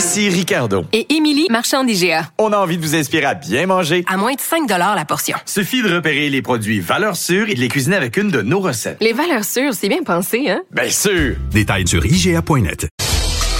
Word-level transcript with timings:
Ici 0.00 0.30
Ricardo. 0.30 0.86
et 0.94 1.14
Émilie, 1.14 1.46
marchand 1.50 1.84
d'IGA. 1.84 2.30
On 2.38 2.54
a 2.54 2.56
envie 2.56 2.78
de 2.78 2.82
vous 2.82 2.94
inspirer 2.96 3.26
à 3.26 3.34
bien 3.34 3.66
manger. 3.66 4.02
À 4.08 4.16
moins 4.16 4.32
de 4.32 4.40
5 4.40 4.66
la 4.66 5.04
portion. 5.04 5.36
Suffit 5.44 5.82
de 5.82 5.94
repérer 5.94 6.30
les 6.30 6.40
produits 6.40 6.80
valeurs 6.80 7.16
sûres 7.16 7.50
et 7.50 7.54
de 7.54 7.60
les 7.60 7.68
cuisiner 7.68 7.96
avec 7.96 8.16
une 8.16 8.30
de 8.30 8.40
nos 8.40 8.60
recettes. 8.60 8.96
Les 9.02 9.12
valeurs 9.12 9.44
sûres, 9.44 9.74
c'est 9.74 9.90
bien 9.90 10.02
pensé, 10.02 10.48
hein? 10.48 10.62
Bien 10.70 10.88
sûr! 10.88 11.36
Détails 11.50 11.86
sur 11.86 12.02
IGA.net. 12.06 12.88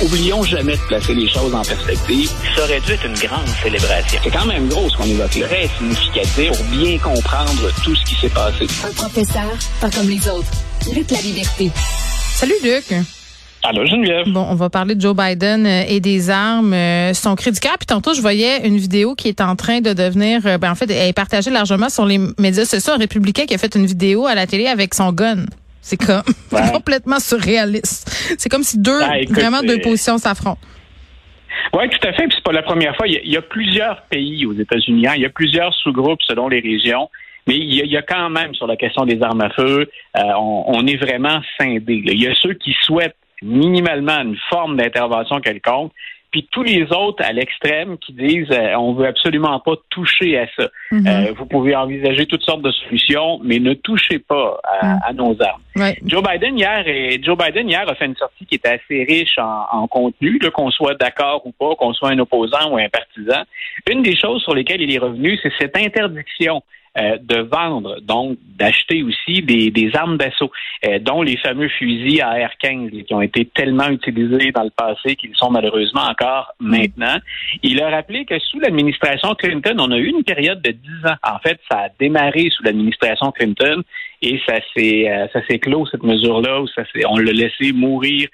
Oublions 0.03 0.43
jamais 0.43 0.77
de 0.79 0.83
placer 0.89 1.13
les 1.13 1.29
choses 1.29 1.55
en 1.55 1.61
perspective. 1.63 2.31
Ça 2.57 2.65
aurait 2.65 2.81
dû 2.81 2.93
être 2.93 3.05
une 3.05 3.19
grande 3.19 3.49
célébration. 3.63 4.19
C'est 4.25 4.31
quand 4.31 4.47
même 4.47 4.67
gros 4.69 4.89
ce 4.89 4.97
qu'on 4.97 5.05
évoque 5.05 5.35
là. 5.35 5.47
Très 5.47 5.69
significatif. 5.77 6.53
Pour 6.57 6.65
bien 6.69 6.99
comprendre 7.01 7.71
tout 7.85 7.95
ce 7.95 8.05
qui 8.07 8.15
s'est 8.15 8.31
passé. 8.31 8.67
Un 8.83 8.93
professeur, 8.93 9.59
pas 9.79 9.91
comme 9.91 10.09
les 10.09 10.27
autres. 10.27 10.49
Luc 10.95 11.11
la 11.11 11.21
liberté. 11.21 11.71
Salut 12.35 12.55
Luc. 12.65 12.95
Allô, 13.63 13.85
Geneviève. 13.85 14.27
Bon, 14.31 14.47
on 14.49 14.55
va 14.55 14.71
parler 14.71 14.95
de 14.95 15.01
Joe 15.03 15.15
Biden 15.15 15.67
euh, 15.67 15.83
et 15.87 16.01
des 16.01 16.31
armes. 16.31 16.73
euh, 16.73 17.13
son 17.13 17.35
cri 17.37 17.53
du 17.53 17.61
cœur. 17.61 17.77
Puis 17.79 17.87
tantôt, 17.87 18.15
je 18.15 18.21
voyais 18.23 18.67
une 18.67 18.79
vidéo 18.79 19.15
qui 19.15 19.29
est 19.29 19.43
en 19.43 19.55
train 19.55 19.81
de 19.81 19.93
devenir... 19.93 20.41
euh, 20.47 20.57
Ben, 20.57 20.71
en 20.71 20.75
fait, 20.75 20.91
elle 20.91 21.09
est 21.11 21.13
partagée 21.13 21.51
largement 21.51 21.91
sur 21.91 22.07
les 22.07 22.19
médias 22.39 22.65
sociaux. 22.65 22.95
Un 22.95 22.99
républicain 22.99 23.45
qui 23.45 23.55
a 23.55 23.59
fait 23.59 23.75
une 23.75 23.85
vidéo 23.85 24.27
à 24.27 24.35
la 24.35 24.47
télé 24.47 24.67
avec 24.67 24.95
son 24.95 25.13
gun. 25.13 25.45
C'est 25.83 25.99
comme 25.99 26.23
Ouais. 26.53 26.73
complètement 26.73 27.21
surréaliste. 27.21 28.35
C'est 28.39 28.49
comme 28.49 28.63
si 28.63 28.79
deux, 28.79 28.99
Ah, 29.03 29.19
écoute, 29.19 29.37
vraiment 29.37 29.61
deux 29.63 29.79
positions 29.81 30.17
s'affrontent. 30.17 30.61
Oui, 31.75 31.83
tout 31.91 32.09
à 32.09 32.13
fait. 32.15 32.23
Puis 32.29 32.33
c'est 32.37 32.45
pas 32.45 32.53
la 32.53 32.63
première 32.63 32.97
fois. 32.97 33.07
Il 33.07 33.13
y, 33.13 33.17
a, 33.19 33.21
il 33.25 33.31
y 33.33 33.37
a 33.37 33.43
plusieurs 33.43 34.03
pays 34.11 34.47
aux 34.47 34.55
États-Unis. 34.55 35.07
hein. 35.07 35.13
Il 35.17 35.23
y 35.23 35.27
a 35.27 35.31
plusieurs 35.31 35.75
sous-groupes 35.75 36.23
selon 36.23 36.49
les 36.49 36.61
régions. 36.61 37.11
Mais 37.47 37.57
il 37.57 37.75
y, 37.75 37.81
a, 37.83 37.85
il 37.85 37.91
y 37.91 37.97
a 37.99 38.03
quand 38.03 38.31
même 38.31 38.55
sur 38.55 38.67
la 38.67 38.77
question 38.77 39.05
des 39.05 39.21
armes 39.23 39.41
à 39.43 39.51
feu, 39.51 39.89
euh, 40.17 40.21
on, 40.39 40.65
on 40.69 40.87
est 40.87 40.97
vraiment 40.97 41.41
scindé. 41.59 42.03
là. 42.07 42.13
Il 42.13 42.23
y 42.23 42.27
a 42.27 42.35
ceux 42.41 42.55
qui 42.55 42.75
souhaitent 42.85 43.17
minimalement 43.43 44.21
une 44.23 44.37
forme 44.49 44.77
d'intervention 44.77 45.41
quelconque, 45.41 45.93
puis 46.31 46.47
tous 46.53 46.63
les 46.63 46.85
autres 46.93 47.25
à 47.25 47.33
l'extrême 47.33 47.99
qui 47.99 48.13
disent 48.13 48.53
euh, 48.53 48.75
on 48.77 48.93
veut 48.93 49.07
absolument 49.09 49.59
pas 49.59 49.73
toucher 49.91 50.39
à 50.39 50.47
ça. 50.57 50.69
Mhm. 50.93 51.07
Euh, 51.09 51.33
vous 51.37 51.45
pouvez 51.45 51.75
envisager 51.75 52.25
toutes 52.27 52.45
sortes 52.45 52.63
de 52.63 52.71
solutions, 52.71 53.41
mais 53.43 53.59
ne 53.59 53.75
touchez 53.75 54.21
pas 54.21 54.61
à, 54.63 54.87
Mhm. 54.87 55.01
à 55.09 55.13
nos 55.13 55.43
armes. 55.43 55.63
Ouais. 55.75 55.99
Joe 56.05 56.23
Biden 56.23 56.57
hier 56.57 56.85
est- 56.87 57.21
Joe 57.25 57.37
Biden 57.37 57.69
hier 57.69 57.85
a 57.89 57.95
fait 57.97 58.07
une 58.07 58.15
sortie 58.15 58.47
qui 58.47 58.55
était 58.55 58.69
assez 58.79 59.05
riche 59.09 59.39
en, 59.39 59.65
en 59.73 59.89
contenu, 59.89 60.39
là, 60.41 60.51
qu'on 60.53 60.71
soit 60.71 60.95
d'accord 60.95 61.43
ou 61.47 61.51
pas, 61.53 61.75
qu'on 61.75 61.93
soit 61.95 62.11
un 62.11 62.19
opposant 62.21 62.71
ou 62.71 62.77
un 62.77 62.89
partisan. 62.89 63.43
Une 63.91 64.03
des 64.03 64.15
choses 64.17 64.41
sur 64.43 64.55
lesquelles 64.55 64.83
il 64.83 64.95
est 64.95 64.99
revenu, 64.99 65.37
c'est 65.43 65.53
cette 65.59 65.77
interdiction 65.77 66.63
euh, 66.99 67.19
de 67.23 67.37
vendre, 67.43 68.01
donc 68.01 68.37
d'acheter 68.59 69.05
aussi 69.05 69.43
des, 69.43 69.71
des 69.71 69.95
armes 69.95 70.17
d'assaut, 70.17 70.51
euh, 70.85 70.99
dont 70.99 71.23
les 71.23 71.37
fameux 71.37 71.69
fusils 71.69 72.21
AR-15 72.21 72.91
là, 72.93 73.03
qui 73.05 73.15
ont 73.15 73.23
été 73.23 73.45
tellement 73.45 73.89
utilisés 73.91 74.51
dans 74.51 74.65
le 74.65 74.71
passé 74.71 75.15
qu'ils 75.15 75.37
sont 75.37 75.51
malheureusement 75.51 76.03
encore 76.03 76.53
maintenant. 76.59 77.15
Il 77.63 77.81
a 77.81 77.91
rappelé 77.91 78.25
que 78.25 78.37
sous 78.41 78.59
l'administration 78.59 79.37
Clinton, 79.37 79.77
on 79.79 79.93
a 79.93 79.99
eu 79.99 80.09
une 80.09 80.25
période 80.25 80.63
de 80.63 80.73
10 80.73 80.81
ans. 81.07 81.15
En 81.23 81.39
fait, 81.39 81.61
ça 81.71 81.79
a 81.79 81.89
démarré 82.01 82.51
sous 82.51 82.65
l'administration 82.65 83.31
Clinton 83.31 83.85
et 84.23 84.41
ça 84.45 84.57
s'est 84.75 85.09
euh, 85.09 85.29
ça 85.33 85.47
s'est 85.47 85.61
clos 85.61 85.87
cette 85.87 86.03
mesure-là, 86.03 86.61
ou 86.61 86.67
ça 86.67 86.83
on 87.09 87.19
l'a 87.19 87.33
laissé 87.33 87.73
mourir 87.73 88.29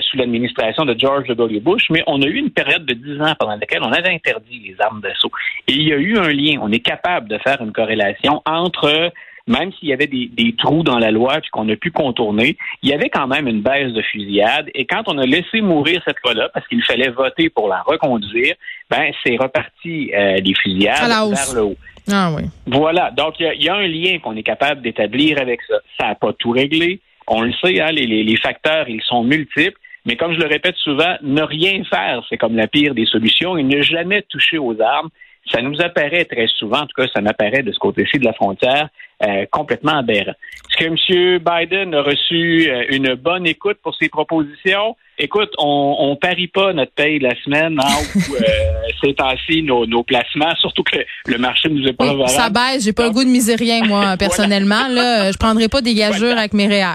sous 0.00 0.16
l'administration 0.16 0.84
de 0.84 0.98
George 0.98 1.28
W. 1.28 1.60
Bush, 1.60 1.84
mais 1.90 2.02
on 2.06 2.20
a 2.22 2.26
eu 2.26 2.36
une 2.36 2.50
période 2.50 2.84
de 2.86 2.94
10 2.94 3.20
ans 3.20 3.34
pendant 3.38 3.54
laquelle 3.54 3.82
on 3.82 3.92
avait 3.92 4.12
interdit 4.12 4.60
les 4.66 4.76
armes 4.80 5.00
d'assaut. 5.00 5.30
Et 5.68 5.72
il 5.72 5.82
y 5.82 5.92
a 5.92 5.96
eu 5.96 6.16
un 6.16 6.30
lien. 6.30 6.58
On 6.60 6.72
est 6.72 6.80
capable 6.80 7.28
de 7.28 7.38
faire 7.38 7.60
une 7.60 7.72
corrélation 7.72 7.97
entre 8.46 9.12
même 9.46 9.72
s'il 9.72 9.88
y 9.88 9.94
avait 9.94 10.06
des, 10.06 10.26
des 10.30 10.54
trous 10.56 10.82
dans 10.82 10.98
la 10.98 11.10
loi 11.10 11.40
puis 11.40 11.48
qu'on 11.50 11.66
a 11.70 11.76
pu 11.76 11.90
contourner, 11.90 12.58
il 12.82 12.90
y 12.90 12.92
avait 12.92 13.08
quand 13.08 13.26
même 13.26 13.48
une 13.48 13.62
baisse 13.62 13.94
de 13.94 14.02
fusillade. 14.02 14.68
Et 14.74 14.84
quand 14.84 15.04
on 15.06 15.16
a 15.16 15.24
laissé 15.24 15.62
mourir 15.62 16.02
cette 16.06 16.18
loi-là, 16.22 16.50
parce 16.52 16.68
qu'il 16.68 16.82
fallait 16.84 17.08
voter 17.08 17.48
pour 17.48 17.66
la 17.66 17.80
reconduire, 17.80 18.54
ben 18.90 19.10
c'est 19.24 19.36
reparti 19.38 20.12
euh, 20.14 20.36
les 20.44 20.54
fusillades 20.54 20.98
vers 21.30 21.54
le 21.54 21.62
haut. 21.62 21.76
Ah 22.12 22.30
oui. 22.36 22.42
Voilà. 22.66 23.10
Donc, 23.12 23.40
il 23.40 23.44
y 23.44 23.46
a- 23.46 23.54
il 23.54 23.62
y, 23.62 23.68
a 23.70 23.74
un 23.76 23.86
lien 23.86 24.18
qu'on 24.18 24.36
est 24.36 24.42
capable 24.42 24.82
d'établir 24.82 25.40
avec 25.40 25.60
ça. 25.62 25.76
Ça 25.98 26.08
n'a 26.08 26.14
pas 26.14 26.34
tout 26.34 26.50
réglé. 26.50 27.00
On 27.26 27.40
le 27.40 27.52
sait, 27.64 27.80
hein, 27.80 27.90
les, 27.90 28.06
les- 28.06 28.24
les 28.24 28.36
facteurs, 28.36 28.86
ils 28.88 29.02
sont 29.02 29.24
multiples. 29.24 29.78
Mais 30.04 30.16
comme 30.16 30.32
je 30.34 30.38
le 30.40 30.46
répète 30.46 30.76
souvent, 30.76 31.16
ne 31.22 31.42
rien 31.42 31.82
faire, 31.84 32.22
c'est 32.28 32.36
comme 32.36 32.54
la 32.56 32.66
pire 32.66 32.94
des 32.94 33.04
solutions. 33.06 33.56
Et 33.56 33.62
ne 33.62 33.80
jamais 33.82 34.20
toucher 34.28 34.56
aux 34.58 34.78
armes, 34.80 35.08
ça 35.50 35.62
nous 35.62 35.80
apparaît 35.80 36.24
très 36.24 36.46
souvent, 36.46 36.80
en 36.80 36.86
tout 36.86 37.00
cas, 37.00 37.08
ça 37.12 37.20
m'apparaît 37.20 37.62
de 37.62 37.72
ce 37.72 37.78
côté-ci 37.78 38.18
de 38.18 38.24
la 38.24 38.32
frontière, 38.32 38.88
euh, 39.22 39.46
complètement 39.50 39.98
aberrant. 39.98 40.32
Est-ce 40.32 40.76
que 40.76 40.84
M. 40.84 41.38
Biden 41.38 41.94
a 41.94 42.02
reçu 42.02 42.70
euh, 42.70 42.84
une 42.90 43.14
bonne 43.14 43.46
écoute 43.46 43.78
pour 43.82 43.94
ses 43.96 44.08
propositions? 44.08 44.96
Écoute, 45.20 45.50
on, 45.58 45.96
on 45.98 46.14
parie 46.14 46.46
pas 46.46 46.72
notre 46.72 46.92
paye 46.92 47.18
de 47.18 47.24
la 47.24 47.34
semaine 47.42 47.76
hein, 47.82 47.88
ou 48.14 48.34
euh, 48.34 48.44
ces 49.02 49.14
temps-ci 49.14 49.62
nos, 49.64 49.84
nos 49.86 50.04
placements, 50.04 50.54
surtout 50.60 50.84
que 50.84 50.98
le 51.26 51.38
marché 51.38 51.68
nous 51.68 51.84
est 51.88 51.92
pas 51.92 52.14
Oui, 52.14 52.28
ça 52.28 52.48
baisse. 52.48 52.84
J'ai 52.84 52.92
pas 52.92 53.04
le 53.04 53.10
goût 53.10 53.24
de 53.24 53.28
miser 53.28 53.56
rien, 53.56 53.84
moi, 53.84 54.16
personnellement. 54.18 54.86
Là, 54.88 55.32
je 55.32 55.36
prendrai 55.36 55.68
pas 55.68 55.80
des 55.80 55.94
gageures 55.94 56.38
avec 56.38 56.52
mes 56.54 56.68
REER. 56.68 56.94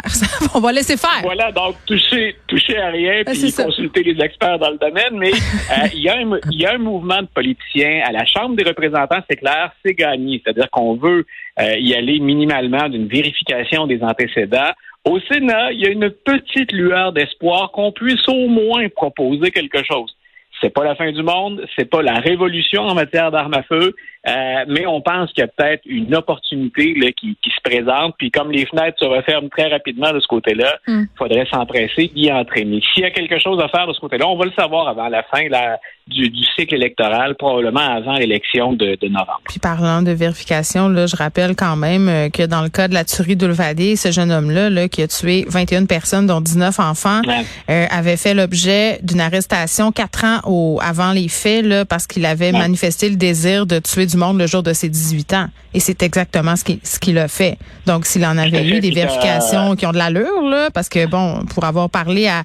On 0.55 0.61
va 0.61 0.71
laisser 0.71 0.95
faire. 0.95 1.21
Voilà, 1.23 1.51
donc 1.51 1.75
toucher, 1.85 2.37
toucher 2.47 2.77
à 2.77 2.87
rien, 2.87 3.23
puis 3.25 3.51
ça. 3.51 3.65
consulter 3.65 4.03
les 4.03 4.23
experts 4.23 4.59
dans 4.59 4.69
le 4.69 4.77
domaine. 4.77 5.17
Mais 5.17 5.31
euh, 5.31 5.87
y, 5.93 6.09
il 6.51 6.61
y 6.61 6.65
a 6.65 6.73
un 6.73 6.77
mouvement 6.77 7.21
de 7.21 7.27
politiciens 7.27 8.03
à 8.05 8.13
la 8.13 8.25
Chambre 8.25 8.55
des 8.55 8.63
représentants, 8.63 9.19
c'est 9.29 9.35
clair, 9.35 9.73
c'est 9.85 9.93
gagné. 9.93 10.41
C'est-à-dire 10.43 10.69
qu'on 10.71 10.95
veut 10.95 11.25
euh, 11.59 11.77
y 11.77 11.93
aller 11.93 12.19
minimalement 12.19 12.89
d'une 12.89 13.07
vérification 13.07 13.87
des 13.87 14.01
antécédents. 14.01 14.71
Au 15.05 15.19
Sénat, 15.19 15.73
il 15.73 15.81
y 15.81 15.85
a 15.85 15.89
une 15.89 16.09
petite 16.09 16.71
lueur 16.71 17.11
d'espoir 17.11 17.71
qu'on 17.71 17.91
puisse 17.91 18.27
au 18.27 18.47
moins 18.47 18.87
proposer 18.89 19.51
quelque 19.51 19.83
chose. 19.83 20.15
C'est 20.61 20.69
pas 20.69 20.83
la 20.83 20.95
fin 20.95 21.11
du 21.11 21.23
monde, 21.23 21.65
c'est 21.75 21.89
pas 21.89 22.01
la 22.01 22.19
révolution 22.19 22.83
en 22.83 22.95
matière 22.95 23.31
d'armes 23.31 23.53
à 23.53 23.63
feu, 23.63 23.95
euh, 24.27 24.63
mais 24.67 24.85
on 24.87 25.01
pense 25.01 25.31
qu'il 25.33 25.41
y 25.41 25.43
a 25.43 25.47
peut-être 25.47 25.81
une 25.85 26.13
opportunité 26.15 26.93
là, 26.95 27.11
qui, 27.11 27.37
qui 27.43 27.49
se 27.49 27.61
présente. 27.63 28.15
Puis 28.17 28.31
comme 28.31 28.51
les 28.51 28.65
fenêtres 28.65 28.97
se 28.99 29.05
referment 29.05 29.49
très 29.49 29.67
rapidement 29.67 30.11
de 30.13 30.19
ce 30.19 30.27
côté-là, 30.27 30.77
il 30.87 30.93
Mm. 30.93 31.07
faudrait 31.17 31.45
s'empresser 31.51 32.11
d'y 32.15 32.31
entrer. 32.31 32.65
Mais 32.65 32.79
s'il 32.93 33.03
y 33.03 33.05
a 33.05 33.11
quelque 33.11 33.39
chose 33.39 33.59
à 33.61 33.67
faire 33.69 33.87
de 33.87 33.93
ce 33.93 33.99
côté-là, 33.99 34.27
on 34.27 34.37
va 34.37 34.45
le 34.45 34.51
savoir 34.57 34.87
avant 34.87 35.07
la 35.09 35.23
fin 35.23 35.47
là, 35.49 35.77
du, 36.07 36.29
du 36.29 36.43
cycle 36.57 36.75
électoral, 36.75 37.35
probablement 37.35 37.79
avant 37.79 38.13
l'élection 38.15 38.73
de, 38.73 38.97
de 39.01 39.07
novembre. 39.07 39.41
Puis 39.47 39.59
parlant 39.59 40.01
de 40.01 40.11
vérification, 40.11 40.89
là, 40.89 41.05
je 41.07 41.15
rappelle 41.15 41.55
quand 41.55 41.75
même 41.75 42.07
euh, 42.09 42.29
que 42.29 42.43
dans 42.45 42.61
le 42.61 42.69
cas 42.69 42.87
de 42.87 42.93
la 42.93 43.05
tuerie 43.05 43.35
d'Ulvadé, 43.35 43.95
ce 43.95 44.11
jeune 44.11 44.31
homme-là, 44.31 44.69
là, 44.69 44.87
qui 44.89 45.01
a 45.01 45.07
tué 45.07 45.45
21 45.47 45.85
personnes, 45.85 46.27
dont 46.27 46.41
19 46.41 46.79
enfants, 46.79 47.21
Ouais. 47.25 47.45
euh, 47.69 47.85
avait 47.89 48.17
fait 48.17 48.33
l'objet 48.33 48.99
d'une 49.01 49.21
arrestation 49.21 49.91
quatre 49.91 50.25
ans 50.25 50.39
au, 50.45 50.79
avant 50.83 51.11
les 51.13 51.27
faits, 51.29 51.65
là, 51.65 51.85
parce 51.85 52.05
qu'il 52.07 52.25
avait 52.25 52.51
Ouais. 52.51 52.59
manifesté 52.59 53.09
le 53.09 53.15
désir 53.15 53.65
de 53.65 53.79
tuer 53.79 54.05
du 54.05 54.12
monde 54.17 54.39
le 54.39 54.47
jour 54.47 54.63
de 54.63 54.73
ses 54.73 54.89
18 54.89 55.33
ans. 55.33 55.47
Et 55.73 55.79
c'est 55.79 56.03
exactement 56.03 56.55
ce 56.55 56.63
qu'il 56.63 56.79
ce 56.83 56.99
qu'il 56.99 57.17
a 57.17 57.27
fait. 57.27 57.57
Donc, 57.87 58.05
s'il 58.05 58.23
en 58.25 58.37
avait 58.37 58.63
eu 58.65 58.79
des 58.79 58.91
vérifications 58.91 59.75
qui 59.75 59.85
ont 59.87 59.91
de 59.91 59.97
l'allure, 59.97 60.41
là, 60.49 60.69
parce 60.71 60.87
que 60.89 61.05
bon, 61.07 61.43
pour 61.45 61.63
avoir 61.65 61.89
parlé 61.89 62.27
à, 62.27 62.43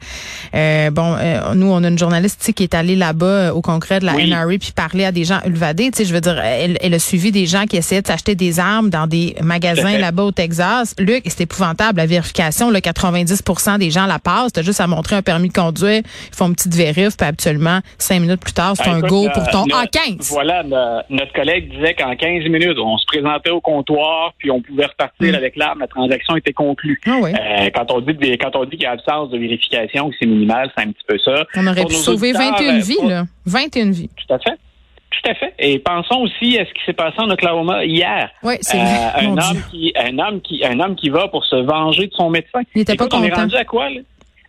euh, 0.55 0.91
bon, 0.91 1.15
euh, 1.19 1.55
nous, 1.55 1.71
on 1.71 1.85
a 1.85 1.89
une 1.89 1.99
journaliste 1.99 2.53
qui 2.55 2.63
est 2.63 2.75
allée 2.75 2.97
là-bas 2.97 3.27
euh, 3.27 3.51
au 3.53 3.61
congrès 3.61 4.01
de 4.01 4.07
la 4.07 4.15
Oui. 4.15 4.31
NRA 4.31 4.47
puis 4.59 4.73
parler 4.75 5.05
à 5.05 5.13
des 5.13 5.25
gens 5.25 5.41
ulvadés. 5.47 5.91
Tu 5.91 5.99
sais, 5.99 6.05
je 6.05 6.15
veux 6.15 6.21
dire, 6.21 6.39
elle, 6.39 6.79
elle 6.81 6.95
a 6.95 6.99
suivi 6.99 7.31
des 7.33 7.47
gens 7.47 7.65
qui 7.67 7.77
essayaient 7.77 8.03
de 8.03 8.07
s'acheter 8.07 8.35
des 8.35 8.59
armes 8.61 8.89
dans 8.91 9.07
des 9.07 9.35
magasins 9.43 9.99
là-bas 9.99 10.23
au 10.25 10.33
Texas. 10.33 10.95
Luc, 10.99 11.25
c'est 11.27 11.43
épouvantable 11.43 11.99
la 11.99 12.07
vérification. 12.07 12.71
Là, 12.71 12.81
90% 12.81 13.79
des 13.79 13.91
gens 13.91 14.07
la 14.07 14.19
passent. 14.19 14.53
T'as 14.53 14.63
juste 14.63 14.81
à 14.81 14.87
montrer 14.87 15.17
un 15.17 15.23
permis 15.23 15.49
de 15.49 15.53
conduire. 15.55 16.03
Ils 16.03 16.35
font 16.37 16.47
une 16.49 16.55
petite 16.55 16.75
vérif, 16.75 17.17
puis 17.17 17.27
habituellement, 17.27 17.81
cinq 17.99 18.21
minutes 18.21 18.41
plus 18.41 18.53
tard, 18.53 18.73
c'est 18.77 18.85
Ah, 18.87 18.93
un 18.95 18.99
écoute, 18.99 19.11
go 19.11 19.29
pour 19.35 19.47
ton 19.51 19.67
notre- 19.67 19.85
A15. 19.85 20.29
Voilà, 20.31 20.63
no- 20.63 21.03
notre 21.11 21.33
collègue 21.33 21.58
disait 21.61 21.95
qu'en 21.95 22.15
15 22.17 22.45
minutes, 22.45 22.79
on 22.79 22.97
se 22.99 23.07
présentait 23.07 23.51
au 23.51 23.61
comptoir, 23.61 24.33
puis 24.39 24.51
on 24.51 24.61
pouvait 24.61 24.87
repartir 24.87 25.33
Mm. 25.33 25.35
avec 25.35 25.57
l'arme, 25.57 25.81
la 25.81 25.87
transaction 25.87 26.37
était 26.37 26.53
conclue. 26.53 27.01
Ah 27.07 27.19
oui. 27.21 27.31
Euh, 27.33 27.71
quand 27.75 27.91
on 27.93 28.01
dit 28.01 28.15
que 28.15 28.21
des- 28.21 28.39
quand 28.39 28.55
on 28.57 28.65
dit 28.65 28.73
qu'il 28.73 28.83
y 28.83 28.87
a 28.87 28.93
absence 28.93 29.31
de 29.31 29.39
vérification, 29.39 30.11
que 30.11 30.17
c'est 30.21 30.27
minimal, 30.27 30.71
c'est 30.77 30.85
un 30.85 30.93
petit 30.93 31.05
peu 31.07 31.19
ça. 31.19 31.45
On 31.57 31.67
aurait 31.67 31.81
Pour 31.83 31.91
pu 31.91 31.97
sauver 31.97 32.31
auditeurs, 32.31 32.53
21 32.59 32.77
euh, 32.77 32.81
vies, 32.81 33.09
là. 33.09 33.25
21 33.47 33.91
vies. 33.91 34.11
Tout 34.17 34.35
à 34.35 34.39
fait. 34.39 34.57
Tout 35.11 35.31
à 35.31 35.35
fait. 35.35 35.55
Et 35.59 35.79
pensons 35.81 36.21
aussi 36.21 36.59
à 36.59 36.65
ce 36.67 36.71
qui 36.73 36.81
s'est 36.87 36.93
passé 36.93 37.17
en 37.19 37.31
Oklahoma 37.31 37.85
hier. 37.85 38.31
Oui, 38.43 38.55
c'est 38.61 38.79
Euh, 38.79 38.83
un 39.17 39.23
Mon 39.23 39.33
homme 39.39 39.53
Dieu. 39.53 39.63
qui 39.71 39.93
un 39.97 40.19
homme 40.19 40.41
qui 40.43 40.65
un 40.65 40.79
homme 40.81 40.95
qui 40.95 41.09
va 41.09 41.29
pour 41.29 41.45
se 41.45 41.57
venger 41.57 42.07
de 42.07 42.13
son 42.15 42.31
médecin. 42.31 42.61
Il 42.75 42.83
était 42.83 42.95
pas 42.95 43.07
on 43.13 43.23
est 43.25 43.35
rendu 43.35 43.57
à 43.57 43.65
quoi 43.65 43.89
là? 43.91 44.01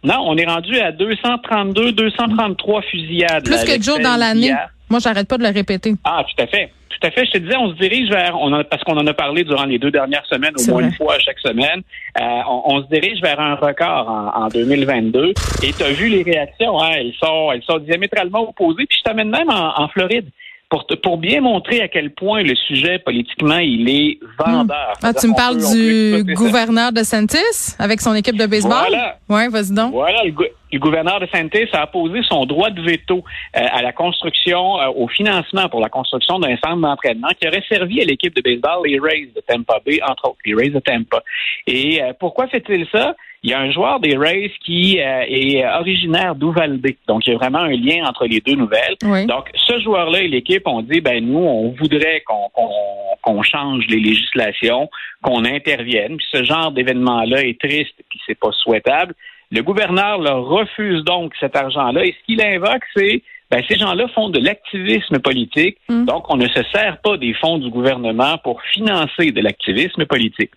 Non, 0.04 0.16
on 0.28 0.38
est 0.38 0.46
rendu 0.46 0.80
à 0.80 0.92
232, 0.92 1.92
233 1.92 2.82
fusillades. 2.84 3.44
Plus 3.44 3.56
là, 3.56 3.66
que 3.66 3.82
Joe 3.82 4.00
dans 4.00 4.16
l'année. 4.18 4.54
Moi, 4.90 5.00
j'arrête 5.00 5.28
pas 5.28 5.38
de 5.38 5.44
le 5.44 5.50
répéter. 5.50 5.94
Ah, 6.04 6.24
tout 6.28 6.44
à 6.44 6.48
fait. 6.48 6.72
Tout 6.90 7.08
à 7.08 7.12
fait. 7.12 7.26
Je 7.26 7.32
te 7.32 7.38
disais, 7.38 7.56
on 7.58 7.70
se 7.70 7.76
dirige 7.76 8.10
vers, 8.10 8.36
on 8.40 8.52
parce 8.64 8.84
qu'on 8.84 8.98
en 8.98 9.08
a 9.08 9.14
parlé 9.14 9.44
durant 9.44 9.66
les 9.66 9.78
deux 9.80 9.92
dernières 9.92 10.26
semaines, 10.26 10.52
au 10.58 10.72
moins 10.72 10.82
vrai. 10.82 10.90
une 10.90 10.96
fois 10.96 11.18
chaque 11.20 11.40
semaine. 11.40 11.82
Euh, 12.20 12.24
on, 12.50 12.62
on 12.76 12.84
se 12.84 12.88
dirige 12.90 13.22
vers 13.22 13.40
un 13.40 13.56
record 13.56 14.10
en, 14.10 14.44
en 14.46 14.48
2022. 14.50 15.34
Et 15.64 15.72
tu 15.74 15.84
as 15.84 15.92
vu 15.92 16.08
les 16.10 16.24
réactions, 16.24 16.82
hein, 16.82 16.92
elles 16.96 17.14
sont, 17.24 17.52
elles 17.54 17.64
sont 17.64 17.78
diamétralement 17.80 18.50
opposées. 18.50 18.86
Puis 18.90 18.98
je 19.00 19.04
t'amène 19.04 19.30
même 19.30 19.50
en, 19.50 19.82
en 19.82 19.88
Floride 19.90 20.26
pour, 20.70 20.86
te- 20.88 20.96
pour 20.96 21.18
bien 21.18 21.42
montrer 21.42 21.82
à 21.82 21.88
quel 21.88 22.12
point 22.12 22.44
le 22.44 22.56
sujet 22.56 23.00
politiquement 23.00 23.58
il 23.60 23.90
est 23.90 24.20
vendeur. 24.38 24.94
Ah, 25.02 25.14
tu 25.14 25.28
me 25.28 25.36
parles 25.36 25.56
peut- 25.58 26.24
du 26.24 26.36
ça. 26.36 26.44
gouverneur 26.44 26.92
de 26.92 27.04
Santis 27.04 27.76
avec 27.80 28.02
son 28.02 28.14
équipe 28.14 28.38
de 28.38 28.46
baseball? 28.46 28.74
Voilà. 28.90 29.18
Ouais, 29.30 29.48
vas-y 29.48 29.74
donc. 29.74 29.94
Voilà, 29.94 30.24
le, 30.26 30.32
le 30.72 30.80
gouverneur 30.80 31.20
de 31.20 31.28
Santis 31.34 31.68
a 31.74 31.82
apposé 31.82 32.22
son 32.24 32.46
droit 32.46 32.70
de 32.70 32.82
veto 32.82 33.24
euh, 33.56 33.60
à 33.72 33.82
la 33.82 33.92
construction, 33.92 34.80
euh, 34.80 34.88
au 34.96 35.08
financement 35.08 35.68
pour 35.70 35.82
la 35.82 35.90
construction 35.90 36.40
d'un 36.40 36.56
centre 36.58 36.78
d'entraînement 36.78 37.30
qui 37.40 37.48
aurait 37.48 37.64
servi 37.68 38.02
à 38.02 38.06
l'équipe 38.06 38.36
de 38.36 38.42
baseball, 38.42 38.86
les 38.86 39.00
Rays 39.00 39.30
de 39.36 39.42
Tampa 39.42 39.80
Bay, 39.86 40.00
entre 40.08 40.30
autres, 40.30 40.40
les 40.46 40.54
Rays 40.54 40.70
de 40.70 40.80
Tampa. 40.80 41.24
Et 41.68 42.02
euh, 42.04 42.14
pourquoi 42.20 42.48
fait-il 42.48 42.88
ça? 42.92 43.16
Il 43.42 43.50
y 43.50 43.54
a 43.54 43.60
un 43.60 43.72
joueur 43.72 44.02
des 44.02 44.18
Rays 44.18 44.52
qui 44.66 45.00
euh, 45.00 45.24
est 45.28 45.66
originaire 45.66 46.36
d'Uvalde. 46.36 46.86
Donc, 47.08 47.26
il 47.26 47.32
y 47.32 47.36
a 47.36 47.38
vraiment 47.38 47.60
un 47.60 47.70
lien 47.70 48.06
entre 48.06 48.26
les 48.26 48.42
deux 48.42 48.56
nouvelles. 48.56 48.96
Oui. 49.04 49.26
Donc, 49.28 49.50
ce 49.56 49.80
joueur-là 49.80 50.24
et 50.24 50.28
l'équipe 50.28 50.68
ont 50.68 50.82
dit, 50.82 51.00
ben 51.00 51.26
nous, 51.26 51.40
on 51.40 51.70
voudrait 51.70 52.22
qu'on 52.26 53.44
change 53.44 53.86
les 53.88 54.00
législations, 54.00 54.90
qu'on 55.22 55.46
intervienne. 55.46 56.18
Puis 56.18 56.28
ce 56.34 56.44
genre 56.44 56.72
d'événement-là 56.72 57.44
est 57.44 57.60
triste, 57.60 57.96
puis 58.10 58.20
c'est 58.28 58.38
pas 58.38 58.52
souhaitable. 58.52 59.16
Le 59.52 59.64
gouverneur 59.64 60.20
leur 60.20 60.46
refuse 60.46 61.04
donc 61.04 61.34
cet 61.40 61.56
argent-là. 61.56 62.06
Et 62.06 62.16
ce 62.20 62.26
qu'il 62.26 62.42
invoque, 62.42 62.84
c'est 62.96 63.24
ben, 63.50 63.64
ces 63.68 63.78
gens-là 63.78 64.08
font 64.10 64.30
de 64.30 64.40
l'activisme 64.40 65.20
politique. 65.20 65.78
Mm. 65.90 66.06
Donc, 66.06 66.30
on 66.30 66.38
ne 66.38 66.48
se 66.48 66.62
sert 66.72 67.00
pas 67.04 67.18
des 67.18 67.34
fonds 67.34 67.58
du 67.58 67.70
gouvernement 67.70 68.38
pour 68.44 68.62
financer 68.62 69.32
de 69.32 69.42
l'activisme 69.42 70.06
politique. 70.06 70.52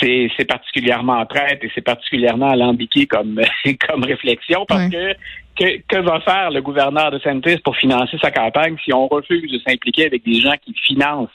C'est 0.00 0.30
c'est 0.36 0.44
particulièrement 0.44 1.24
traite 1.26 1.62
et 1.62 1.70
c'est 1.74 1.82
particulièrement 1.82 2.50
alambiqué 2.50 3.06
comme, 3.06 3.40
comme 3.88 4.04
réflexion 4.04 4.64
parce 4.66 4.88
que, 4.88 5.12
que 5.56 5.80
que 5.86 5.98
va 5.98 6.20
faire 6.20 6.50
le 6.50 6.62
gouverneur 6.62 7.10
de 7.10 7.18
Santis 7.18 7.58
pour 7.64 7.76
financer 7.76 8.16
sa 8.22 8.30
campagne 8.30 8.76
si 8.84 8.92
on 8.92 9.06
refuse 9.08 9.50
de 9.50 9.58
s'impliquer 9.58 10.06
avec 10.06 10.24
des 10.24 10.40
gens 10.40 10.54
qui 10.64 10.74
financent 10.74 11.28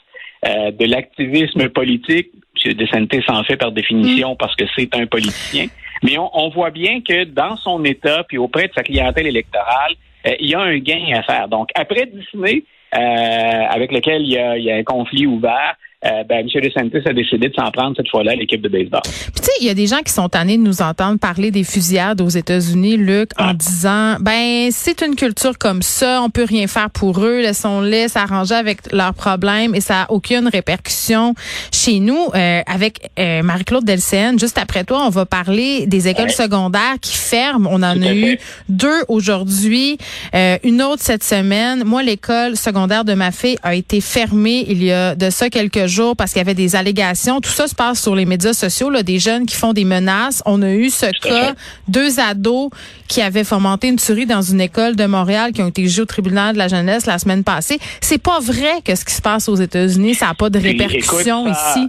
euh, 0.46 0.70
de 0.72 0.86
l'activisme 0.86 1.68
politique? 1.68 2.30
M. 2.64 2.74
DeSantis 2.74 3.24
en 3.28 3.44
fait 3.44 3.56
par 3.56 3.70
définition 3.70 4.34
parce 4.36 4.56
que 4.56 4.64
c'est 4.76 4.92
un 4.96 5.06
politicien. 5.06 5.66
Mais 6.02 6.18
on, 6.18 6.30
on 6.32 6.48
voit 6.50 6.70
bien 6.70 7.00
que 7.00 7.24
dans 7.24 7.56
son 7.56 7.84
État 7.84 8.24
puis 8.28 8.38
auprès 8.38 8.68
de 8.68 8.72
sa 8.74 8.82
clientèle 8.82 9.26
électorale, 9.26 9.94
euh, 10.26 10.34
il 10.40 10.50
y 10.50 10.54
a 10.54 10.60
un 10.60 10.78
gain 10.78 11.14
à 11.14 11.22
faire. 11.22 11.48
Donc, 11.48 11.70
après 11.74 12.06
Disney, 12.06 12.64
euh, 12.94 12.98
avec 12.98 13.92
lequel 13.92 14.22
il 14.22 14.32
y, 14.32 14.38
a, 14.38 14.56
il 14.56 14.64
y 14.64 14.70
a 14.70 14.76
un 14.76 14.84
conflit 14.84 15.26
ouvert, 15.26 15.76
euh, 16.04 16.22
ben, 16.28 16.46
M. 16.46 16.62
DeSantis 16.62 17.08
a 17.08 17.12
décidé 17.12 17.48
de 17.48 17.54
s'en 17.54 17.70
prendre 17.72 17.96
cette 17.96 18.08
fois-là 18.08 18.32
à 18.32 18.34
l'équipe 18.36 18.60
de 18.62 18.68
baseball. 18.68 19.00
Puis 19.02 19.32
tu 19.36 19.42
sais, 19.44 19.52
il 19.60 19.66
y 19.66 19.70
a 19.70 19.74
des 19.74 19.86
gens 19.88 19.98
qui 20.04 20.12
sont 20.12 20.28
tannés 20.28 20.56
de 20.56 20.62
nous 20.62 20.80
entendre 20.80 21.18
parler 21.18 21.50
des 21.50 21.64
fusillades 21.64 22.20
aux 22.20 22.28
États-Unis, 22.28 22.96
Luc, 22.96 23.30
en 23.38 23.48
Ah. 23.48 23.54
disant 23.54 24.16
ben 24.20 24.68
c'est 24.70 25.02
une 25.02 25.16
culture 25.16 25.58
comme 25.58 25.82
ça, 25.82 26.22
on 26.22 26.30
peut 26.30 26.44
rien 26.48 26.66
faire 26.68 26.90
pour 26.90 27.20
eux, 27.24 27.40
laissons-les 27.40 28.06
s'arranger 28.08 28.54
avec 28.54 28.92
leurs 28.92 29.14
problèmes 29.14 29.74
et 29.74 29.80
ça 29.80 30.02
a 30.02 30.10
aucune 30.12 30.46
répercussion 30.48 31.34
chez 31.72 31.98
nous. 31.98 32.28
Euh, 32.34 32.60
avec 32.66 33.10
euh, 33.18 33.42
Marie-Claude 33.42 33.84
Delcène, 33.84 34.38
juste 34.38 34.58
après 34.58 34.84
toi, 34.84 35.02
on 35.04 35.10
va 35.10 35.26
parler 35.26 35.86
des 35.86 36.06
écoles 36.08 36.26
Ouais. 36.26 36.30
secondaires 36.30 36.96
qui 37.00 37.16
ferment. 37.16 37.68
On 37.72 37.82
en 37.82 38.00
a 38.02 38.14
eu 38.14 38.38
deux 38.68 39.02
aujourd'hui, 39.08 39.98
euh, 40.34 40.58
une 40.62 40.80
autre 40.82 41.02
cette 41.02 41.24
semaine. 41.24 41.82
Moi, 41.84 42.02
l'école 42.02 42.54
secondaire 42.56 43.04
de 43.04 43.14
ma 43.14 43.32
fille 43.32 43.56
a 43.62 43.74
été 43.74 44.00
fermée 44.00 44.64
il 44.68 44.84
y 44.84 44.92
a 44.92 45.14
de 45.16 45.30
ça 45.30 45.48
quelques 45.50 45.86
jours 45.88 46.14
parce 46.16 46.32
qu'il 46.32 46.38
y 46.38 46.42
avait 46.42 46.54
des 46.54 46.76
allégations. 46.76 47.40
Tout 47.40 47.50
ça 47.50 47.66
se 47.66 47.74
passe 47.74 48.00
sur 48.00 48.14
les 48.14 48.24
médias 48.24 48.52
sociaux, 48.52 48.90
là, 48.90 49.02
des 49.02 49.18
jeunes 49.18 49.46
qui 49.46 49.56
font 49.56 49.72
des 49.72 49.84
menaces. 49.84 50.42
On 50.46 50.62
a 50.62 50.70
eu 50.70 50.90
ce 50.90 51.06
cas, 51.20 51.54
deux 51.88 52.20
ados 52.20 52.70
qui 53.08 53.20
avaient 53.22 53.44
fomenté 53.44 53.88
une 53.88 53.96
tuerie 53.96 54.26
dans 54.26 54.42
une 54.42 54.60
école 54.60 54.94
de 54.96 55.06
Montréal 55.06 55.52
qui 55.52 55.62
ont 55.62 55.68
été 55.68 55.82
jugés 55.82 56.02
au 56.02 56.06
tribunal 56.06 56.52
de 56.52 56.58
la 56.58 56.68
jeunesse 56.68 57.06
la 57.06 57.18
semaine 57.18 57.42
passée. 57.44 57.78
C'est 58.00 58.18
pas 58.22 58.38
vrai 58.40 58.82
que 58.84 58.94
ce 58.94 59.04
qui 59.04 59.14
se 59.14 59.22
passe 59.22 59.48
aux 59.48 59.56
États-Unis, 59.56 60.14
ça 60.14 60.26
n'a 60.26 60.34
pas 60.34 60.50
de 60.50 60.58
répercussions 60.58 61.46
écoute, 61.46 61.54
ça- 61.54 61.74
ici. 61.78 61.88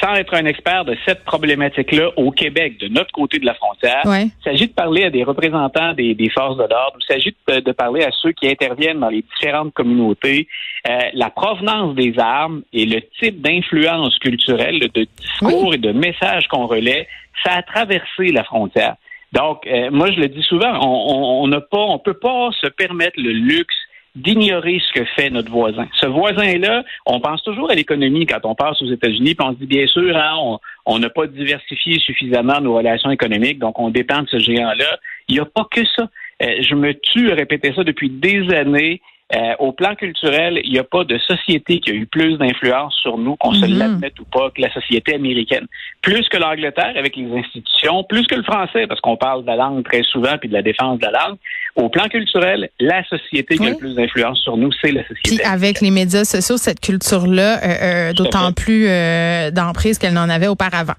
Sans 0.00 0.14
être 0.14 0.34
un 0.34 0.44
expert 0.46 0.84
de 0.84 0.96
cette 1.06 1.24
problématique-là 1.24 2.10
au 2.16 2.30
Québec, 2.30 2.78
de 2.78 2.88
notre 2.88 3.10
côté 3.12 3.38
de 3.38 3.46
la 3.46 3.54
frontière, 3.54 4.02
Ouais. 4.04 4.24
il 4.26 4.44
s'agit 4.44 4.68
de 4.68 4.72
parler 4.72 5.04
à 5.04 5.10
des 5.10 5.24
représentants 5.24 5.92
des, 5.94 6.14
des 6.14 6.28
forces 6.30 6.56
de 6.56 6.62
l'ordre, 6.62 6.96
il 7.00 7.06
s'agit 7.12 7.34
de, 7.48 7.60
de 7.60 7.72
parler 7.72 8.04
à 8.04 8.10
ceux 8.22 8.32
qui 8.32 8.48
interviennent 8.48 9.00
dans 9.00 9.08
les 9.08 9.22
différentes 9.22 9.72
communautés, 9.74 10.46
euh, 10.88 10.98
la 11.14 11.30
provenance 11.30 11.94
des 11.94 12.18
armes 12.18 12.62
et 12.72 12.86
le 12.86 13.00
type 13.20 13.40
d'influence 13.40 14.18
culturelle, 14.18 14.78
de 14.80 15.06
discours 15.18 15.74
et 15.74 15.78
de 15.78 15.92
messages 15.92 16.46
qu'on 16.48 16.66
relaie, 16.66 17.08
ça 17.44 17.54
a 17.54 17.62
traversé 17.62 18.32
la 18.32 18.44
frontière. 18.44 18.94
Donc, 19.32 19.66
euh, 19.66 19.90
moi, 19.90 20.10
je 20.10 20.18
le 20.20 20.28
dis 20.28 20.42
souvent, 20.42 20.72
on 20.82 21.14
on- 21.14 21.42
on 21.44 21.46
n'a 21.48 21.60
pas, 21.60 21.78
on 21.78 21.98
peut 21.98 22.18
pas 22.18 22.50
se 22.60 22.66
permettre 22.68 23.14
le 23.18 23.30
luxe 23.32 23.74
d'ignorer 24.16 24.80
ce 24.86 25.00
que 25.00 25.04
fait 25.16 25.30
notre 25.30 25.50
voisin. 25.50 25.86
Ce 26.00 26.06
voisin-là, 26.06 26.84
on 27.06 27.20
pense 27.20 27.42
toujours 27.42 27.70
à 27.70 27.74
l'économie 27.74 28.26
quand 28.26 28.40
on 28.44 28.54
passe 28.54 28.80
aux 28.82 28.90
États-Unis, 28.90 29.34
puis 29.34 29.46
on 29.48 29.52
se 29.52 29.58
dit 29.58 29.66
bien 29.66 29.86
sûr, 29.86 30.16
hein, 30.16 30.58
on- 30.86 30.98
n'a 30.98 31.08
pas 31.10 31.26
diversifié 31.26 31.98
suffisamment 32.00 32.60
nos 32.60 32.74
relations 32.76 33.10
économiques, 33.10 33.58
donc 33.58 33.78
on 33.78 33.90
dépend 33.90 34.22
de 34.22 34.28
ce 34.28 34.38
géant-là. 34.38 34.98
Il 35.28 35.34
n'y 35.34 35.40
a 35.40 35.44
pas 35.44 35.66
que 35.70 35.82
ça. 35.96 36.08
Euh, 36.42 36.56
je 36.62 36.74
me 36.74 36.92
tue 36.94 37.30
à 37.30 37.34
répéter 37.34 37.72
ça 37.74 37.84
depuis 37.84 38.10
des 38.10 38.52
années. 38.54 39.00
Euh, 39.32 39.54
au 39.60 39.70
plan 39.72 39.94
culturel, 39.94 40.60
il 40.64 40.72
n'y 40.72 40.78
a 40.78 40.84
pas 40.84 41.04
de 41.04 41.16
société 41.18 41.78
qui 41.78 41.90
a 41.90 41.94
eu 41.94 42.06
plus 42.06 42.36
d'influence 42.36 42.94
sur 43.00 43.16
nous, 43.16 43.36
qu'on 43.36 43.54
se 43.54 43.64
Mhm. 43.64 43.78
l'admette 43.78 44.18
ou 44.18 44.24
pas, 44.24 44.50
que 44.50 44.60
la 44.60 44.72
société 44.72 45.14
américaine. 45.14 45.66
Plus 46.02 46.28
que 46.28 46.36
l'Angleterre 46.36 46.94
avec 46.96 47.14
les 47.14 47.30
institutions, 47.38 48.02
plus 48.02 48.26
que 48.26 48.34
le 48.34 48.42
français, 48.42 48.88
parce 48.88 49.00
qu'on 49.00 49.16
parle 49.16 49.42
de 49.42 49.46
la 49.46 49.56
langue 49.56 49.84
très 49.84 50.02
souvent, 50.02 50.36
puis 50.38 50.48
de 50.48 50.54
la 50.54 50.62
défense 50.62 50.98
de 50.98 51.06
la 51.06 51.12
langue. 51.12 51.36
Au 51.76 51.88
plan 51.88 52.08
culturel, 52.08 52.70
la 52.80 53.04
société 53.04 53.56
qui 53.56 53.66
a 53.66 53.70
le 53.70 53.76
plus 53.76 53.94
d'influence 53.94 54.40
sur 54.40 54.56
nous, 54.56 54.70
c'est 54.82 54.90
la 54.90 55.02
société. 55.02 55.36
Puis 55.36 55.40
avec 55.42 55.80
les 55.80 55.92
médias 55.92 56.24
sociaux, 56.24 56.56
cette 56.56 56.80
culture-là, 56.80 57.58
euh, 57.62 57.66
euh, 58.10 58.12
d'autant 58.12 58.52
plus 58.52 58.88
euh, 58.88 59.52
d'emprise 59.52 59.98
qu'elle 59.98 60.14
n'en 60.14 60.28
avait 60.28 60.48
auparavant. 60.48 60.94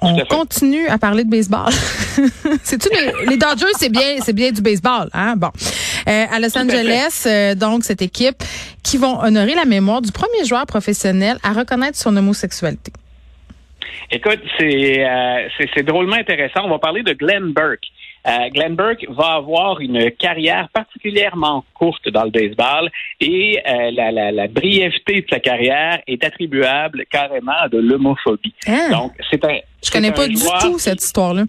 On 0.00 0.16
continue 0.26 0.86
à 0.88 0.96
parler 0.96 1.24
de 1.24 1.30
baseball. 1.30 1.72
C'est-tu 2.62 2.88
les, 2.90 3.30
les 3.30 3.36
Dodgers, 3.36 3.66
c'est 3.74 3.88
bien, 3.90 4.18
c'est 4.20 4.32
bien 4.32 4.52
du 4.52 4.62
baseball, 4.62 5.08
hein? 5.12 5.34
Bon. 5.36 5.50
Euh, 6.08 6.24
à 6.30 6.40
Los 6.40 6.56
Angeles, 6.56 7.24
euh, 7.26 7.54
donc, 7.54 7.84
cette 7.84 8.00
équipe 8.00 8.42
qui 8.82 8.96
vont 8.96 9.20
honorer 9.20 9.54
la 9.54 9.66
mémoire 9.66 10.00
du 10.00 10.10
premier 10.10 10.44
joueur 10.44 10.64
professionnel 10.64 11.36
à 11.42 11.52
reconnaître 11.52 11.98
son 11.98 12.16
homosexualité. 12.16 12.92
Écoute, 14.10 14.40
c'est 14.58 15.04
euh, 15.06 15.82
drôlement 15.84 16.16
intéressant. 16.16 16.60
On 16.64 16.70
va 16.70 16.78
parler 16.78 17.02
de 17.02 17.12
Glenn 17.12 17.52
Burke. 17.52 17.84
Euh, 18.26 18.48
Glenn 18.52 18.74
Burke 18.74 19.06
va 19.10 19.34
avoir 19.34 19.80
une 19.80 20.10
carrière 20.12 20.68
particulièrement 20.72 21.64
courte 21.74 22.08
dans 22.08 22.24
le 22.24 22.30
baseball 22.30 22.90
et 23.20 23.60
euh, 23.66 23.90
la, 23.92 24.10
la, 24.10 24.32
la 24.32 24.48
brièveté 24.48 25.20
de 25.20 25.26
sa 25.30 25.40
carrière 25.40 26.00
est 26.06 26.24
attribuable 26.24 27.04
carrément 27.10 27.52
à 27.60 27.68
de 27.68 27.78
l'homophobie. 27.78 28.54
Hein? 28.66 28.88
Donc, 28.90 29.12
c'est 29.30 29.44
un. 29.44 29.58
Je 29.84 29.90
connais 29.90 30.12
pas 30.12 30.26
du 30.26 30.36
tout 30.60 30.78
cette 30.78 31.02
histoire-là. 31.02 31.44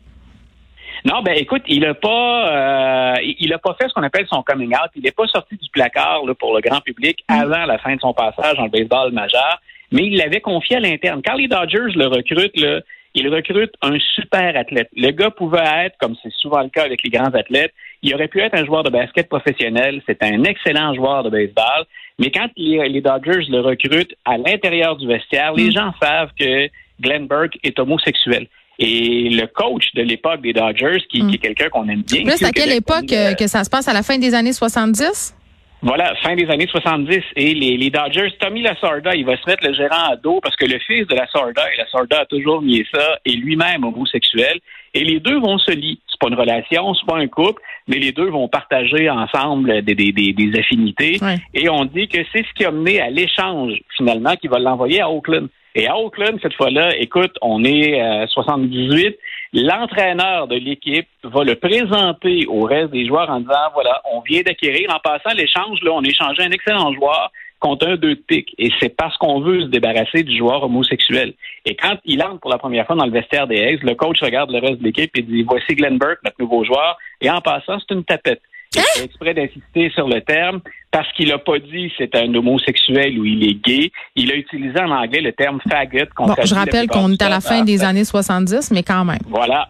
Non, 1.05 1.21
ben 1.21 1.35
écoute, 1.37 1.63
il 1.67 1.85
a 1.85 1.93
pas, 1.93 3.13
euh, 3.13 3.15
il 3.39 3.53
a 3.53 3.57
pas 3.57 3.75
fait 3.79 3.87
ce 3.87 3.93
qu'on 3.93 4.03
appelle 4.03 4.27
son 4.27 4.43
coming 4.43 4.73
out. 4.73 4.91
Il 4.95 5.03
n'est 5.03 5.11
pas 5.11 5.27
sorti 5.27 5.55
du 5.55 5.69
placard 5.69 6.25
là, 6.25 6.33
pour 6.33 6.53
le 6.55 6.61
grand 6.61 6.81
public 6.81 7.23
avant 7.27 7.65
la 7.65 7.77
fin 7.77 7.95
de 7.95 8.01
son 8.01 8.13
passage 8.13 8.57
dans 8.57 8.65
le 8.65 8.69
baseball 8.69 9.11
majeur, 9.11 9.61
mais 9.91 10.03
il 10.03 10.17
l'avait 10.17 10.41
confié 10.41 10.77
à 10.77 10.79
l'interne. 10.79 11.21
Quand 11.25 11.35
les 11.35 11.47
Dodgers 11.47 11.93
le 11.95 12.07
recrutent, 12.07 12.59
là, 12.59 12.81
ils 13.15 13.27
recrutent 13.27 13.75
un 13.81 13.97
super 14.15 14.55
athlète. 14.55 14.89
Le 14.95 15.11
gars 15.11 15.31
pouvait 15.31 15.63
être, 15.85 15.97
comme 15.99 16.15
c'est 16.21 16.31
souvent 16.33 16.61
le 16.61 16.69
cas 16.69 16.83
avec 16.83 17.01
les 17.03 17.09
grands 17.09 17.33
athlètes, 17.33 17.73
il 18.03 18.13
aurait 18.13 18.27
pu 18.27 18.39
être 18.39 18.55
un 18.55 18.65
joueur 18.65 18.83
de 18.83 18.89
basket 18.89 19.27
professionnel. 19.27 20.01
C'est 20.05 20.21
un 20.23 20.43
excellent 20.43 20.93
joueur 20.93 21.23
de 21.23 21.29
baseball. 21.29 21.85
Mais 22.19 22.29
quand 22.31 22.49
les, 22.55 22.87
les 22.87 23.01
Dodgers 23.01 23.45
le 23.49 23.61
recrutent 23.61 24.15
à 24.25 24.37
l'intérieur 24.37 24.95
du 24.95 25.07
vestiaire, 25.07 25.53
les 25.53 25.71
gens 25.71 25.91
savent 26.01 26.31
que 26.39 26.69
Glenn 27.01 27.27
Burke 27.27 27.57
est 27.63 27.79
homosexuel. 27.79 28.47
Et 28.79 29.29
le 29.29 29.45
coach 29.47 29.93
de 29.93 30.01
l'époque 30.03 30.41
des 30.41 30.53
Dodgers, 30.53 31.03
qui, 31.09 31.25
qui 31.27 31.35
est 31.35 31.39
quelqu'un 31.39 31.69
qu'on 31.69 31.87
aime 31.89 32.03
bien. 32.03 32.23
Au 32.23 32.45
à 32.45 32.51
quelle 32.51 32.71
époque 32.71 33.11
est, 33.11 33.33
euh, 33.33 33.35
que 33.35 33.47
ça 33.47 33.63
se 33.63 33.69
passe? 33.69 33.87
À 33.89 33.93
la 33.93 34.03
fin 34.03 34.17
des 34.17 34.33
années 34.33 34.53
70? 34.53 35.35
Voilà, 35.81 36.13
fin 36.23 36.35
des 36.35 36.49
années 36.49 36.67
70. 36.67 37.19
Et 37.35 37.53
les, 37.53 37.77
les 37.77 37.89
Dodgers, 37.89 38.31
Tommy 38.39 38.61
Lasorda, 38.61 39.15
il 39.15 39.25
va 39.25 39.37
se 39.37 39.49
mettre 39.49 39.65
le 39.65 39.73
gérant 39.73 40.11
à 40.11 40.15
dos 40.17 40.39
parce 40.41 40.55
que 40.55 40.65
le 40.65 40.77
fils 40.79 41.07
de 41.07 41.15
Lasorda, 41.15 41.63
et 41.73 41.77
Lasorda 41.77 42.21
a 42.21 42.25
toujours 42.25 42.61
nié 42.61 42.85
ça, 42.93 43.17
est 43.25 43.31
lui-même 43.35 43.83
homosexuel. 43.83 44.59
Et 44.93 45.03
les 45.03 45.19
deux 45.19 45.39
vont 45.39 45.57
se 45.57 45.71
lier. 45.71 45.97
C'est 46.07 46.19
pas 46.19 46.27
une 46.27 46.39
relation, 46.39 46.93
c'est 46.95 47.05
pas 47.05 47.17
un 47.17 47.27
couple, 47.27 47.61
mais 47.87 47.97
les 47.97 48.11
deux 48.11 48.29
vont 48.29 48.47
partager 48.47 49.09
ensemble 49.09 49.81
des, 49.83 49.95
des, 49.95 50.11
des, 50.11 50.33
des 50.33 50.59
affinités. 50.59 51.17
Et 51.53 51.69
on 51.69 51.85
dit 51.85 52.07
que 52.07 52.17
c'est 52.33 52.43
ce 52.45 52.53
qui 52.55 52.65
a 52.65 52.71
mené 52.71 52.99
à 52.99 53.09
l'échange, 53.09 53.73
finalement, 53.95 54.35
qui 54.35 54.47
va 54.47 54.59
l'envoyer 54.59 54.99
à 55.01 55.09
Oakland. 55.09 55.47
Et 55.75 55.87
à 55.87 55.97
Oakland, 55.97 56.39
cette 56.41 56.55
fois-là, 56.55 56.95
écoute, 56.97 57.35
on 57.41 57.63
est 57.63 57.99
à 58.01 58.27
78. 58.27 59.17
L'entraîneur 59.53 60.47
de 60.47 60.55
l'équipe 60.55 61.07
va 61.23 61.43
le 61.43 61.55
présenter 61.55 62.45
au 62.47 62.61
reste 62.61 62.91
des 62.91 63.05
joueurs 63.05 63.29
en 63.29 63.39
disant, 63.39 63.69
voilà, 63.73 64.01
on 64.11 64.21
vient 64.21 64.41
d'acquérir. 64.41 64.89
En 64.93 64.99
passant 64.99 65.35
l'échange, 65.35 65.79
là, 65.83 65.91
on 65.93 66.03
a 66.03 66.07
échangé 66.07 66.43
un 66.43 66.51
excellent 66.51 66.93
joueur 66.93 67.31
contre 67.59 67.87
un 67.87 67.97
deux 67.97 68.15
de 68.15 68.21
pique. 68.21 68.55
Et 68.57 68.69
c'est 68.79 68.95
parce 68.95 69.15
qu'on 69.17 69.41
veut 69.41 69.61
se 69.61 69.67
débarrasser 69.67 70.23
du 70.23 70.35
joueur 70.37 70.63
homosexuel. 70.63 71.33
Et 71.65 71.75
quand 71.75 71.97
il 72.05 72.23
entre 72.23 72.39
pour 72.39 72.49
la 72.49 72.57
première 72.57 72.87
fois 72.87 72.95
dans 72.95 73.05
le 73.05 73.11
vestiaire 73.11 73.47
des 73.47 73.61
A's, 73.61 73.79
le 73.81 73.95
coach 73.95 74.21
regarde 74.21 74.51
le 74.51 74.59
reste 74.59 74.79
de 74.79 74.85
l'équipe 74.85 75.11
et 75.15 75.21
dit, 75.21 75.43
voici 75.43 75.75
Glenn 75.75 75.97
Burke, 75.97 76.19
notre 76.23 76.39
nouveau 76.39 76.63
joueur. 76.63 76.97
Et 77.21 77.29
en 77.29 77.41
passant, 77.41 77.77
c'est 77.79 77.93
une 77.93 78.03
tapette. 78.03 78.41
Il 78.75 78.81
fait 78.81 79.05
exprès 79.05 79.33
d'insister 79.33 79.89
sur 79.95 80.07
le 80.07 80.21
terme 80.21 80.61
parce 80.91 81.11
qu'il 81.13 81.29
n'a 81.29 81.39
pas 81.39 81.57
dit 81.59 81.91
c'est 81.97 82.15
un 82.15 82.33
homosexuel 82.33 83.17
ou 83.19 83.25
il 83.25 83.43
est 83.49 83.55
gay. 83.55 83.91
Il 84.15 84.31
a 84.31 84.35
utilisé 84.35 84.79
en 84.79 84.91
anglais 84.91 85.21
le 85.21 85.33
terme 85.33 85.59
faggot. 85.69 86.05
Bon, 86.17 86.35
je 86.43 86.53
rappelle 86.53 86.87
qu'on 86.87 87.11
est 87.11 87.21
à 87.21 87.29
la 87.29 87.41
fin 87.41 87.63
des 87.63 87.83
années 87.83 88.05
70, 88.05 88.71
mais 88.71 88.83
quand 88.83 89.05
même. 89.05 89.19
Voilà. 89.27 89.69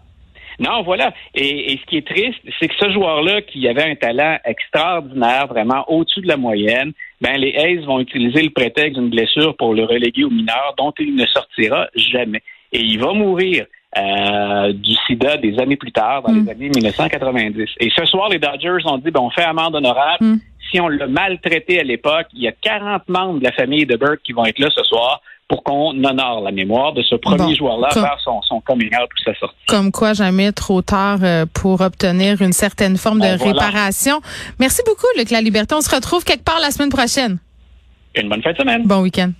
Non, 0.58 0.82
voilà. 0.82 1.14
Et, 1.34 1.72
et 1.72 1.78
ce 1.78 1.86
qui 1.86 1.96
est 1.96 2.06
triste, 2.06 2.38
c'est 2.58 2.68
que 2.68 2.74
ce 2.78 2.92
joueur-là, 2.92 3.40
qui 3.40 3.66
avait 3.66 3.90
un 3.90 3.94
talent 3.94 4.38
extraordinaire, 4.44 5.46
vraiment 5.46 5.90
au-dessus 5.90 6.20
de 6.20 6.28
la 6.28 6.36
moyenne, 6.36 6.92
ben 7.22 7.38
les 7.38 7.54
A's 7.56 7.84
vont 7.86 7.98
utiliser 7.98 8.42
le 8.42 8.50
prétexte 8.50 8.98
d'une 8.98 9.08
blessure 9.08 9.56
pour 9.56 9.72
le 9.72 9.84
reléguer 9.84 10.24
aux 10.24 10.30
mineurs, 10.30 10.74
dont 10.76 10.92
il 10.98 11.16
ne 11.16 11.24
sortira 11.24 11.88
jamais. 11.94 12.42
Et 12.72 12.80
il 12.80 13.00
va 13.00 13.14
mourir. 13.14 13.64
Euh, 13.98 14.72
du 14.72 14.92
sida 15.08 15.36
des 15.38 15.58
années 15.58 15.76
plus 15.76 15.90
tard, 15.90 16.22
dans 16.22 16.32
Mm. 16.32 16.44
les 16.44 16.50
années 16.52 16.68
1990. 16.68 17.68
Et 17.80 17.90
ce 17.90 18.04
soir, 18.04 18.28
les 18.28 18.38
Dodgers 18.38 18.78
ont 18.86 18.98
dit, 18.98 19.10
ben, 19.10 19.18
on 19.20 19.30
fait 19.30 19.42
amende 19.42 19.74
honorable. 19.74 20.24
Mm. 20.24 20.40
Si 20.70 20.80
on 20.80 20.86
l'a 20.88 21.08
maltraité 21.08 21.80
à 21.80 21.82
l'époque, 21.82 22.26
il 22.32 22.42
y 22.42 22.46
a 22.48 22.52
40 22.52 23.08
membres 23.08 23.40
de 23.40 23.44
la 23.44 23.50
famille 23.52 23.86
de 23.86 23.96
Burke 23.96 24.20
qui 24.22 24.32
vont 24.32 24.44
être 24.44 24.60
là 24.60 24.68
ce 24.72 24.84
soir 24.84 25.20
pour 25.48 25.64
qu'on 25.64 25.88
honore 26.04 26.42
la 26.44 26.52
mémoire 26.52 26.92
de 26.92 27.02
ce 27.02 27.16
premier 27.16 27.38
Bon. 27.38 27.54
joueur-là 27.56 27.88
à 27.90 27.94
Comme- 27.94 28.04
faire 28.04 28.18
son, 28.22 28.40
son 28.42 28.60
coming 28.60 28.90
out 28.94 29.08
ou 29.12 29.22
sa 29.24 29.34
sortie. 29.40 29.56
Comme 29.66 29.90
quoi, 29.90 30.12
jamais 30.12 30.52
trop 30.52 30.80
tard 30.82 31.18
euh, 31.24 31.44
pour 31.52 31.80
obtenir 31.80 32.40
une 32.40 32.52
certaine 32.52 32.96
forme 32.96 33.18
de 33.18 33.36
voilà. 33.36 33.52
réparation. 33.64 34.20
Merci 34.60 34.82
beaucoup, 34.86 35.08
Luc 35.18 35.30
La 35.32 35.40
Liberté. 35.40 35.74
On 35.74 35.80
se 35.80 35.92
retrouve 35.92 36.22
quelque 36.22 36.44
part 36.44 36.60
la 36.60 36.70
semaine 36.70 36.90
prochaine. 36.90 37.38
Une 38.14 38.28
bonne 38.28 38.42
fin 38.42 38.52
de 38.52 38.56
semaine. 38.58 38.84
Bon 38.86 39.00
week-end. 39.02 39.32